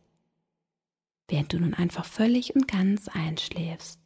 während 1.29 1.53
du 1.53 1.59
nun 1.59 1.73
einfach 1.73 2.05
völlig 2.05 2.53
und 2.53 2.67
ganz 2.67 3.07
einschläfst 3.07 4.01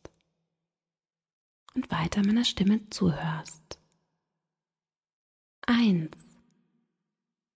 und 1.74 1.90
weiter 1.90 2.24
meiner 2.24 2.46
Stimme 2.46 2.88
zuhörst. 2.92 3.80
Eins. 5.66 6.16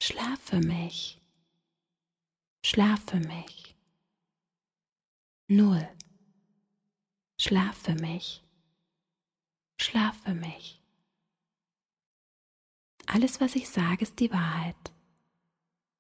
Schlaf 0.02 0.40
für 0.40 0.60
mich. 0.60 1.22
Schlaf 2.66 3.02
für 3.06 3.20
mich. 3.20 3.76
Null. 5.48 5.88
Schlaf 7.46 7.76
für 7.76 7.96
mich. 7.96 8.42
Schlaf 9.78 10.16
für 10.24 10.34
mich. 10.34 10.82
Alles, 13.06 13.42
was 13.42 13.58
ich 13.58 13.68
sage, 13.68 14.04
ist 14.04 14.22
die 14.22 14.32
Wahrheit. 14.32 14.94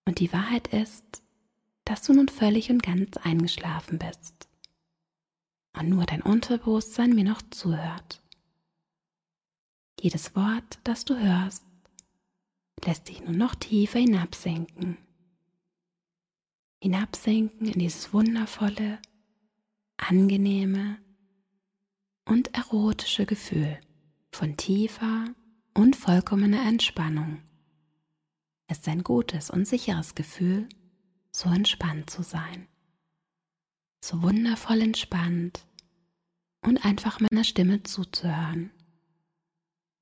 Und 0.05 0.19
die 0.19 0.31
Wahrheit 0.31 0.69
ist, 0.69 1.21
dass 1.83 2.01
du 2.03 2.13
nun 2.13 2.29
völlig 2.29 2.69
und 2.69 2.81
ganz 2.81 3.17
eingeschlafen 3.17 3.99
bist 3.99 4.47
und 5.77 5.89
nur 5.89 6.05
dein 6.05 6.21
Unterbewusstsein 6.21 7.13
mir 7.13 7.25
noch 7.25 7.41
zuhört. 7.49 8.23
Jedes 9.99 10.37
Wort, 10.37 10.79
das 10.85 11.03
du 11.03 11.19
hörst, 11.19 11.65
lässt 12.85 13.09
dich 13.09 13.19
nun 13.19 13.37
noch 13.37 13.55
tiefer 13.55 13.99
hinabsinken. 13.99 14.97
Hinabsinken 16.81 17.67
in 17.67 17.79
dieses 17.79 18.13
wundervolle, 18.13 19.01
angenehme, 19.97 21.02
und 22.25 22.53
erotische 22.55 23.25
Gefühl 23.25 23.79
von 24.31 24.57
tiefer 24.57 25.25
und 25.73 25.95
vollkommener 25.95 26.65
Entspannung. 26.65 27.41
Es 28.67 28.79
ist 28.79 28.87
ein 28.87 29.03
gutes 29.03 29.49
und 29.49 29.67
sicheres 29.67 30.15
Gefühl, 30.15 30.67
so 31.31 31.49
entspannt 31.49 32.09
zu 32.09 32.23
sein. 32.23 32.67
So 34.03 34.21
wundervoll 34.21 34.81
entspannt 34.81 35.65
und 36.61 36.85
einfach 36.85 37.19
meiner 37.19 37.43
Stimme 37.43 37.83
zuzuhören. 37.83 38.71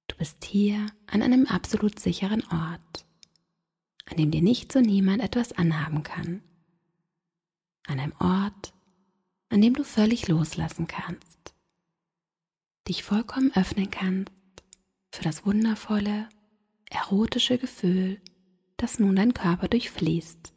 Du 0.08 0.16
bist 0.18 0.44
hier 0.44 0.86
an 1.08 1.22
einem 1.22 1.46
absolut 1.46 2.00
sicheren 2.00 2.44
Ort, 2.52 3.06
an 4.06 4.18
dem 4.18 4.32
dir 4.32 4.42
nichts 4.42 4.76
und 4.76 4.84
niemand 4.84 5.22
etwas 5.22 5.54
anhaben 5.54 6.04
kann. 6.04 6.42
An 7.88 8.00
einem 8.00 8.14
Ort, 8.20 8.74
an 9.50 9.62
dem 9.62 9.74
du 9.74 9.84
völlig 9.84 10.28
loslassen 10.28 10.88
kannst, 10.88 11.51
dich 12.88 13.04
vollkommen 13.04 13.52
öffnen 13.56 13.90
kannst 13.90 14.32
für 15.12 15.24
das 15.24 15.46
wundervolle, 15.46 16.30
erotische 16.90 17.58
Gefühl, 17.58 18.22
das 18.78 19.00
nun 19.00 19.16
dein 19.16 19.34
Körper 19.34 19.68
durchfließt. 19.68 20.54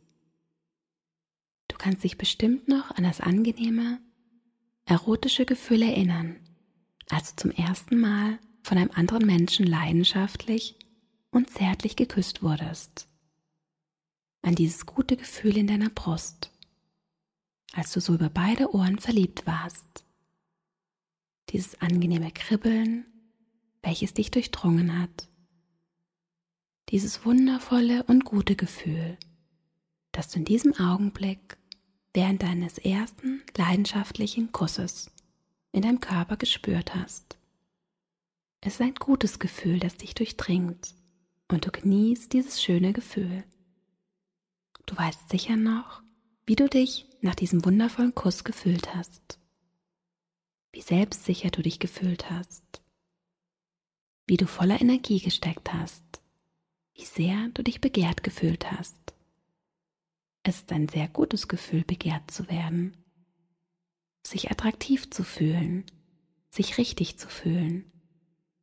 Du 1.69 1.77
kannst 1.77 2.05
dich 2.05 2.19
bestimmt 2.19 2.69
noch 2.69 2.91
an 2.93 3.05
das 3.05 3.21
angenehme, 3.21 4.01
erotische 4.87 5.45
Gefühl 5.45 5.83
erinnern, 5.83 6.37
als 7.11 7.35
du 7.35 7.43
zum 7.43 7.51
ersten 7.51 7.99
Mal 7.99 8.39
von 8.63 8.79
einem 8.79 8.91
anderen 8.95 9.27
Menschen 9.27 9.67
leidenschaftlich 9.67 10.79
und 11.31 11.51
zärtlich 11.51 11.97
geküsst 11.97 12.43
wurdest. 12.43 13.09
An 14.43 14.55
dieses 14.55 14.87
gute 14.87 15.17
Gefühl 15.17 15.57
in 15.57 15.67
deiner 15.67 15.91
Brust, 15.91 16.51
als 17.73 17.93
du 17.93 18.01
so 18.01 18.15
über 18.15 18.31
beide 18.31 18.75
Ohren 18.75 18.99
verliebt 18.99 19.47
warst. 19.47 20.04
Dieses 21.51 21.81
angenehme 21.81 22.31
Kribbeln, 22.33 23.07
welches 23.83 24.15
dich 24.15 24.31
durchdrungen 24.31 25.01
hat. 25.01 25.29
Dieses 26.89 27.25
wundervolle 27.25 28.03
und 28.05 28.25
gute 28.25 28.57
Gefühl, 28.57 29.19
das 30.13 30.31
du 30.31 30.39
in 30.39 30.45
diesem 30.45 30.75
Augenblick 30.75 31.59
während 32.13 32.43
deines 32.43 32.79
ersten 32.79 33.43
leidenschaftlichen 33.57 34.53
Kusses 34.53 35.11
in 35.73 35.83
deinem 35.83 36.01
Körper 36.01 36.37
gespürt 36.37 36.95
hast. 36.95 37.37
Es 38.61 38.75
ist 38.75 38.81
ein 38.81 38.95
gutes 38.95 39.39
Gefühl, 39.39 39.81
das 39.81 39.97
dich 39.97 40.15
durchdringt 40.15 40.95
und 41.49 41.67
du 41.67 41.71
genießt 41.71 42.33
dieses 42.33 42.63
schöne 42.63 42.93
Gefühl. 42.93 43.45
Du 44.87 44.97
weißt 44.97 45.29
sicher 45.29 45.57
noch, 45.57 46.03
wie 46.47 46.57
du 46.57 46.69
dich 46.69 47.07
nach 47.21 47.35
diesem 47.35 47.65
wundervollen 47.65 48.15
Kuss 48.15 48.45
gefühlt 48.45 48.95
hast, 48.95 49.39
wie 50.75 50.83
selbstsicher 50.83 51.51
du 51.51 51.63
dich 51.63 51.79
gefühlt 51.79 52.31
hast, 52.31 52.83
wie 54.27 54.37
du 54.37 54.47
voller 54.47 54.81
Energie 54.81 55.21
gesteckt 55.21 55.73
hast, 55.73 56.03
wie 56.95 57.05
sehr 57.05 57.49
du 57.55 57.63
dich 57.63 57.81
begehrt 57.81 58.25
gefühlt 58.25 58.73
hast. 58.73 59.15
Es 60.43 60.57
ist 60.57 60.73
ein 60.73 60.89
sehr 60.89 61.07
gutes 61.07 61.47
Gefühl, 61.47 61.85
begehrt 61.85 62.29
zu 62.29 62.49
werden, 62.51 62.97
sich 64.27 64.51
attraktiv 64.51 65.11
zu 65.11 65.23
fühlen, 65.23 65.85
sich 66.51 66.77
richtig 66.77 67.19
zu 67.19 67.29
fühlen. 67.29 67.91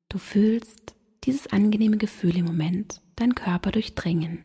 Du 0.10 0.18
fühlst 0.18 0.96
dieses 1.24 1.48
angenehme 1.48 1.98
Gefühl 1.98 2.36
im 2.36 2.46
Moment 2.46 3.02
dein 3.16 3.36
Körper 3.36 3.72
durchdringen. 3.72 4.44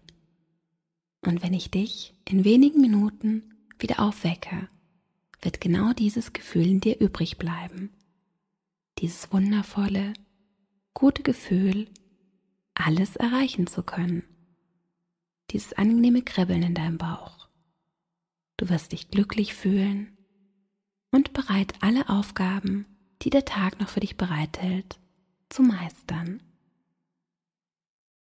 Und 1.24 1.42
wenn 1.42 1.52
ich 1.52 1.72
dich 1.72 2.14
in 2.24 2.44
wenigen 2.44 2.80
Minuten 2.80 3.54
wieder 3.78 3.98
aufwecke, 3.98 4.68
wird 5.42 5.60
genau 5.60 5.92
dieses 5.92 6.32
Gefühl 6.32 6.66
in 6.66 6.80
dir 6.80 6.98
übrig 6.98 7.38
bleiben. 7.38 7.90
Dieses 8.98 9.32
wundervolle, 9.32 10.12
gute 10.94 11.22
Gefühl, 11.22 11.88
alles 12.74 13.16
erreichen 13.16 13.66
zu 13.66 13.82
können 13.82 14.22
dieses 15.50 15.72
angenehme 15.74 16.22
Kribbeln 16.22 16.62
in 16.62 16.74
deinem 16.74 16.98
Bauch. 16.98 17.48
Du 18.56 18.68
wirst 18.68 18.92
dich 18.92 19.10
glücklich 19.10 19.54
fühlen 19.54 20.16
und 21.10 21.32
bereit, 21.32 21.74
alle 21.80 22.08
Aufgaben, 22.08 22.86
die 23.22 23.30
der 23.30 23.44
Tag 23.44 23.80
noch 23.80 23.88
für 23.88 24.00
dich 24.00 24.16
bereithält, 24.16 24.98
zu 25.48 25.62
meistern. 25.62 26.42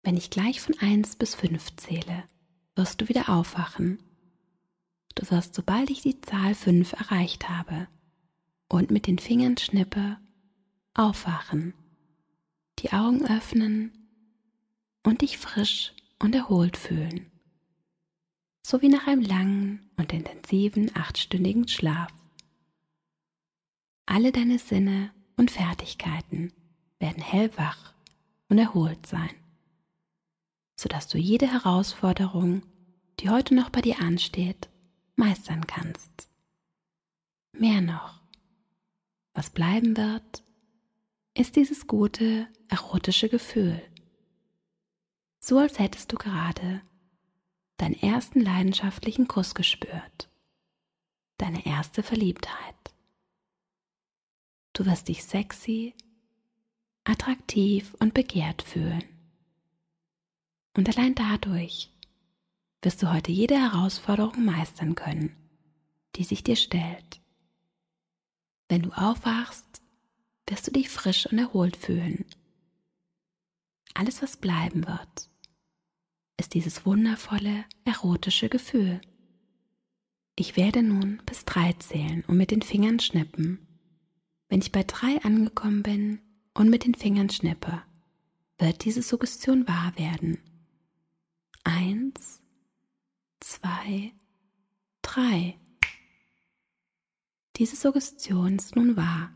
Wenn 0.02 0.16
ich 0.16 0.30
gleich 0.30 0.60
von 0.60 0.78
1 0.78 1.16
bis 1.16 1.34
5 1.34 1.76
zähle, 1.76 2.24
wirst 2.74 3.00
du 3.00 3.08
wieder 3.08 3.28
aufwachen. 3.28 4.02
Du 5.14 5.30
wirst, 5.30 5.54
sobald 5.54 5.90
ich 5.90 6.02
die 6.02 6.20
Zahl 6.20 6.54
5 6.54 6.92
erreicht 6.92 7.48
habe 7.48 7.88
und 8.68 8.90
mit 8.90 9.06
den 9.06 9.18
Fingern 9.18 9.56
schnippe, 9.56 10.18
aufwachen, 10.94 11.74
die 12.78 12.92
Augen 12.92 13.26
öffnen 13.26 13.92
und 15.02 15.22
dich 15.22 15.38
frisch 15.38 15.92
und 16.18 16.34
erholt 16.34 16.76
fühlen, 16.76 17.30
so 18.62 18.80
wie 18.82 18.88
nach 18.88 19.06
einem 19.06 19.22
langen 19.22 19.90
und 19.96 20.12
intensiven 20.12 20.90
achtstündigen 20.94 21.68
Schlaf. 21.68 22.12
Alle 24.06 24.32
deine 24.32 24.58
Sinne 24.58 25.12
und 25.36 25.50
Fertigkeiten 25.50 26.52
werden 26.98 27.22
hellwach 27.22 27.94
und 28.48 28.58
erholt 28.58 29.06
sein, 29.06 29.30
sodass 30.76 31.08
du 31.08 31.18
jede 31.18 31.50
Herausforderung, 31.50 32.62
die 33.20 33.30
heute 33.30 33.54
noch 33.54 33.70
bei 33.70 33.80
dir 33.80 34.00
ansteht, 34.00 34.68
meistern 35.20 35.66
kannst. 35.66 36.28
Mehr 37.52 37.80
noch, 37.80 38.20
was 39.34 39.50
bleiben 39.50 39.96
wird, 39.96 40.44
ist 41.34 41.54
dieses 41.56 41.86
gute, 41.86 42.48
erotische 42.68 43.28
Gefühl, 43.28 43.80
so 45.40 45.58
als 45.58 45.78
hättest 45.78 46.12
du 46.12 46.16
gerade 46.16 46.82
deinen 47.76 47.94
ersten 47.94 48.40
leidenschaftlichen 48.40 49.26
Kuss 49.26 49.54
gespürt, 49.54 50.28
deine 51.38 51.64
erste 51.64 52.02
Verliebtheit. 52.02 52.74
Du 54.74 54.84
wirst 54.84 55.08
dich 55.08 55.24
sexy, 55.24 55.94
attraktiv 57.04 57.94
und 57.98 58.14
begehrt 58.14 58.62
fühlen. 58.62 59.04
Und 60.76 60.88
allein 60.88 61.14
dadurch 61.14 61.90
wirst 62.82 63.02
du 63.02 63.12
heute 63.12 63.32
jede 63.32 63.56
Herausforderung 63.56 64.44
meistern 64.44 64.94
können, 64.94 65.36
die 66.16 66.24
sich 66.24 66.42
dir 66.42 66.56
stellt. 66.56 67.20
Wenn 68.68 68.82
du 68.82 68.92
aufwachst, 68.92 69.82
wirst 70.46 70.66
du 70.66 70.70
dich 70.72 70.88
frisch 70.88 71.26
und 71.26 71.38
erholt 71.38 71.76
fühlen. 71.76 72.24
Alles, 73.94 74.22
was 74.22 74.36
bleiben 74.36 74.86
wird, 74.86 75.30
ist 76.36 76.54
dieses 76.54 76.86
wundervolle, 76.86 77.64
erotische 77.84 78.48
Gefühl. 78.48 79.00
Ich 80.36 80.56
werde 80.56 80.82
nun 80.82 81.20
bis 81.26 81.44
drei 81.44 81.74
zählen 81.74 82.24
und 82.26 82.36
mit 82.36 82.50
den 82.50 82.62
Fingern 82.62 82.98
schnippen. 82.98 83.66
Wenn 84.48 84.60
ich 84.60 84.72
bei 84.72 84.84
drei 84.84 85.20
angekommen 85.22 85.82
bin 85.82 86.20
und 86.54 86.70
mit 86.70 86.84
den 86.84 86.94
Fingern 86.94 87.28
schnippe, 87.28 87.82
wird 88.58 88.84
diese 88.84 89.02
Suggestion 89.02 89.68
wahr 89.68 89.92
werden. 89.96 90.38
Eins, 91.62 92.39
zwei, 93.50 94.12
drei. 95.02 95.58
Diese 97.56 97.76
Suggestion 97.76 98.56
ist 98.56 98.76
nun 98.76 98.96
wahr 98.96 99.32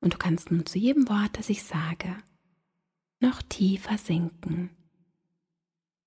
und 0.00 0.14
du 0.14 0.18
kannst 0.18 0.50
nun 0.50 0.66
zu 0.66 0.78
jedem 0.78 1.08
Wort, 1.08 1.38
das 1.38 1.48
ich 1.48 1.62
sage, 1.62 2.16
noch 3.20 3.42
tiefer 3.42 3.98
sinken 3.98 4.70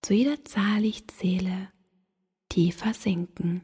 zu 0.06 0.14
jeder 0.14 0.46
Zahl 0.46 0.86
ich 0.86 1.08
zähle, 1.08 1.72
tiefer 2.48 2.94
sinken. 2.94 3.64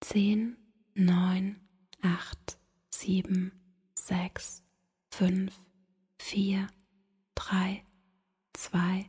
Zehn, 0.00 0.56
neun, 0.94 1.60
acht, 2.02 2.58
sieben, 2.90 3.52
sechs, 3.94 4.64
fünf, 5.12 5.56
vier, 6.18 6.66
drei, 7.36 7.84
zwei, 8.52 9.08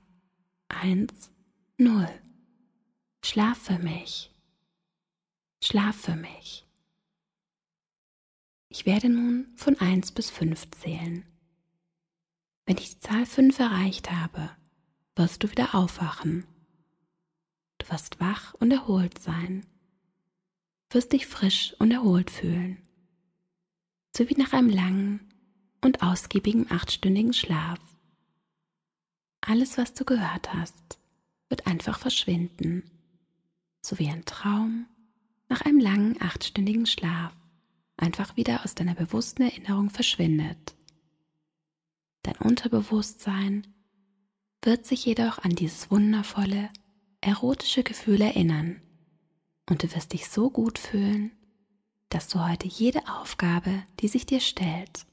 eins, 0.69 1.31
null. 1.79 2.24
Schlaf 3.25 3.57
für 3.57 3.79
mich. 3.79 4.31
Schlaf 5.59 5.95
für 5.95 6.15
mich. 6.15 6.63
Ich 8.69 8.85
werde 8.85 9.09
nun 9.09 9.51
von 9.55 9.79
eins 9.79 10.11
bis 10.11 10.29
fünf 10.29 10.69
zählen. 10.69 11.25
Wenn 12.67 12.77
ich 12.77 12.91
die 12.91 12.99
Zahl 12.99 13.25
fünf 13.25 13.57
erreicht 13.57 14.11
habe, 14.11 14.55
wirst 15.15 15.43
du 15.43 15.49
wieder 15.49 15.73
aufwachen. 15.73 16.45
Du 17.79 17.89
wirst 17.89 18.19
wach 18.19 18.53
und 18.59 18.69
erholt 18.69 19.17
sein, 19.17 19.65
wirst 20.91 21.11
dich 21.11 21.25
frisch 21.25 21.75
und 21.79 21.89
erholt 21.89 22.29
fühlen, 22.29 22.77
so 24.15 24.29
wie 24.29 24.35
nach 24.35 24.53
einem 24.53 24.69
langen 24.69 25.33
und 25.81 26.03
ausgiebigen 26.03 26.69
achtstündigen 26.69 27.33
Schlaf. 27.33 27.79
Alles, 29.41 29.79
was 29.79 29.95
du 29.95 30.05
gehört 30.05 30.53
hast, 30.53 30.99
wird 31.49 31.65
einfach 31.65 31.97
verschwinden, 31.97 32.91
so 33.85 33.99
wie 33.99 34.09
ein 34.09 34.25
Traum 34.25 34.87
nach 35.47 35.61
einem 35.61 35.79
langen 35.79 36.19
achtstündigen 36.19 36.87
Schlaf 36.87 37.33
einfach 37.97 38.35
wieder 38.35 38.63
aus 38.63 38.73
deiner 38.73 38.95
bewussten 38.95 39.43
Erinnerung 39.43 39.91
verschwindet. 39.91 40.75
Dein 42.23 42.35
Unterbewusstsein 42.37 43.67
wird 44.63 44.87
sich 44.87 45.05
jedoch 45.05 45.37
an 45.37 45.51
dieses 45.51 45.91
wundervolle, 45.91 46.69
erotische 47.21 47.83
Gefühl 47.83 48.21
erinnern 48.21 48.81
und 49.69 49.83
du 49.83 49.93
wirst 49.93 50.13
dich 50.13 50.29
so 50.29 50.49
gut 50.49 50.79
fühlen, 50.79 51.31
dass 52.09 52.27
du 52.27 52.43
heute 52.43 52.67
jede 52.67 53.07
Aufgabe, 53.07 53.83
die 53.99 54.07
sich 54.07 54.25
dir 54.25 54.39
stellt, 54.39 55.05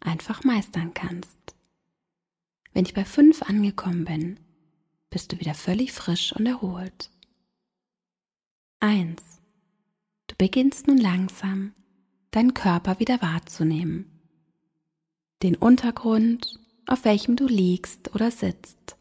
einfach 0.00 0.42
meistern 0.42 0.94
kannst. 0.94 1.54
Wenn 2.72 2.84
ich 2.84 2.94
bei 2.94 3.04
fünf 3.04 3.42
angekommen 3.42 4.04
bin, 4.04 4.40
bist 5.10 5.32
du 5.32 5.38
wieder 5.38 5.54
völlig 5.54 5.92
frisch 5.92 6.32
und 6.32 6.46
erholt. 6.46 7.10
Eins. 8.80 9.22
Du 10.26 10.34
beginnst 10.36 10.86
nun 10.86 10.98
langsam, 10.98 11.72
deinen 12.30 12.54
Körper 12.54 13.00
wieder 13.00 13.22
wahrzunehmen. 13.22 14.10
Den 15.42 15.54
Untergrund, 15.54 16.58
auf 16.86 17.04
welchem 17.04 17.36
du 17.36 17.46
liegst 17.46 18.14
oder 18.14 18.30
sitzt. 18.30 18.96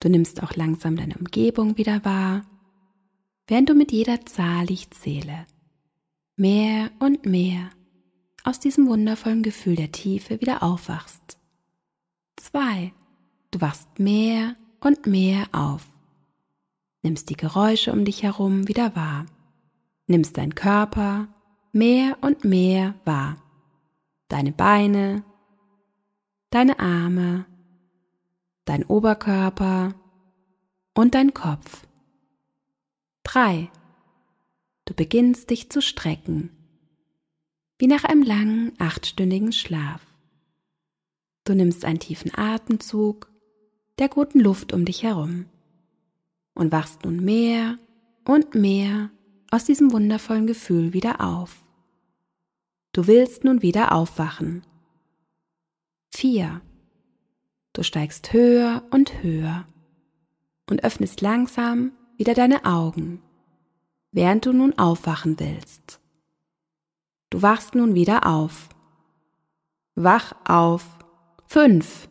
Du 0.00 0.08
nimmst 0.08 0.42
auch 0.42 0.54
langsam 0.56 0.96
deine 0.96 1.16
Umgebung 1.16 1.76
wieder 1.76 2.04
wahr, 2.04 2.44
während 3.46 3.68
du 3.68 3.74
mit 3.74 3.92
jeder 3.92 4.24
Zahl, 4.26 4.70
ich 4.70 4.90
zähle, 4.90 5.46
mehr 6.36 6.90
und 6.98 7.24
mehr 7.24 7.70
aus 8.44 8.58
diesem 8.58 8.88
wundervollen 8.88 9.42
Gefühl 9.42 9.76
der 9.76 9.92
Tiefe 9.92 10.40
wieder 10.40 10.62
aufwachst. 10.62 11.38
Zwei. 12.36 12.92
Du 13.50 13.60
wachst 13.60 13.98
mehr 13.98 14.56
und 14.80 15.06
mehr 15.06 15.46
auf. 15.52 15.91
Nimmst 17.02 17.30
die 17.30 17.36
Geräusche 17.36 17.92
um 17.92 18.04
dich 18.04 18.22
herum 18.22 18.68
wieder 18.68 18.94
wahr. 18.94 19.26
Nimmst 20.06 20.36
deinen 20.38 20.54
Körper 20.54 21.28
mehr 21.72 22.16
und 22.20 22.44
mehr 22.44 22.94
wahr. 23.04 23.42
Deine 24.28 24.52
Beine, 24.52 25.24
deine 26.50 26.78
Arme, 26.78 27.44
dein 28.64 28.84
Oberkörper 28.84 29.94
und 30.94 31.14
dein 31.14 31.34
Kopf. 31.34 31.86
3. 33.24 33.68
Du 34.84 34.94
beginnst 34.94 35.50
dich 35.50 35.70
zu 35.70 35.82
strecken, 35.82 36.50
wie 37.78 37.88
nach 37.88 38.04
einem 38.04 38.22
langen 38.22 38.72
achtstündigen 38.78 39.52
Schlaf. 39.52 40.06
Du 41.44 41.54
nimmst 41.54 41.84
einen 41.84 41.98
tiefen 41.98 42.32
Atemzug 42.32 43.28
der 43.98 44.08
guten 44.08 44.38
Luft 44.38 44.72
um 44.72 44.84
dich 44.84 45.02
herum 45.02 45.46
und 46.62 46.70
wachst 46.70 47.04
nun 47.04 47.24
mehr 47.24 47.76
und 48.24 48.54
mehr 48.54 49.10
aus 49.50 49.64
diesem 49.64 49.92
wundervollen 49.92 50.46
Gefühl 50.46 50.92
wieder 50.92 51.20
auf. 51.20 51.64
Du 52.92 53.08
willst 53.08 53.42
nun 53.42 53.62
wieder 53.62 53.90
aufwachen. 53.92 54.62
4. 56.14 56.60
Du 57.72 57.82
steigst 57.82 58.32
höher 58.32 58.84
und 58.90 59.24
höher 59.24 59.66
und 60.70 60.84
öffnest 60.84 61.20
langsam 61.20 61.90
wieder 62.16 62.34
deine 62.34 62.64
Augen, 62.64 63.20
während 64.12 64.46
du 64.46 64.52
nun 64.52 64.78
aufwachen 64.78 65.40
willst. 65.40 66.00
Du 67.30 67.42
wachst 67.42 67.74
nun 67.74 67.96
wieder 67.96 68.24
auf. 68.24 68.68
Wach 69.96 70.32
auf. 70.46 70.86
5. 71.48 72.08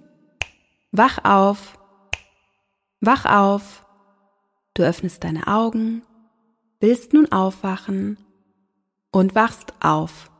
Wach 0.92 1.24
auf. 1.24 1.80
Wach 3.00 3.26
auf. 3.26 3.81
Du 4.74 4.84
öffnest 4.84 5.26
deine 5.26 5.48
Augen, 5.48 6.04
willst 6.80 7.12
nun 7.14 7.32
aufwachen 7.32 8.18
und 9.12 9.36
wachst 9.36 9.74
auf. 9.82 10.32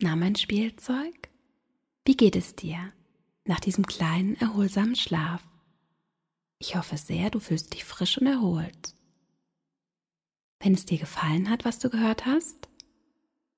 Na, 0.00 0.14
mein 0.16 0.36
Spielzeug, 0.36 1.30
wie 2.04 2.16
geht 2.16 2.36
es 2.36 2.54
dir 2.54 2.92
nach 3.46 3.60
diesem 3.60 3.86
kleinen, 3.86 4.36
erholsamen 4.36 4.96
Schlaf? 4.96 5.42
Ich 6.58 6.76
hoffe 6.76 6.98
sehr, 6.98 7.30
du 7.30 7.40
fühlst 7.40 7.72
dich 7.72 7.84
frisch 7.84 8.18
und 8.18 8.26
erholt. 8.26 8.94
Wenn 10.60 10.74
es 10.74 10.84
dir 10.84 10.98
gefallen 10.98 11.48
hat, 11.48 11.64
was 11.64 11.78
du 11.78 11.88
gehört 11.88 12.26
hast, 12.26 12.68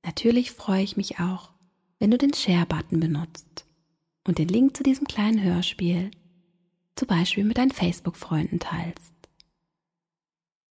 Natürlich 0.05 0.51
freue 0.51 0.83
ich 0.83 0.97
mich 0.97 1.19
auch, 1.19 1.51
wenn 1.99 2.11
du 2.11 2.17
den 2.17 2.33
Share-Button 2.33 2.99
benutzt 2.99 3.65
und 4.25 4.37
den 4.37 4.47
Link 4.47 4.77
zu 4.77 4.83
diesem 4.83 5.07
kleinen 5.07 5.41
Hörspiel 5.41 6.11
zum 6.95 7.07
Beispiel 7.07 7.43
mit 7.43 7.57
deinen 7.57 7.71
Facebook-Freunden 7.71 8.59
teilst. 8.59 9.13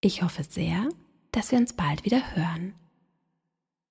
Ich 0.01 0.23
hoffe 0.23 0.43
sehr, 0.43 0.89
dass 1.31 1.51
wir 1.51 1.59
uns 1.59 1.73
bald 1.73 2.05
wieder 2.05 2.35
hören. 2.35 2.73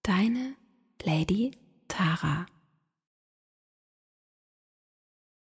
Deine 0.03 0.55
Lady 1.03 1.53
Tara 1.89 2.47